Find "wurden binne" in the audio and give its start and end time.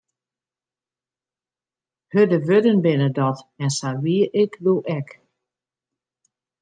2.47-3.09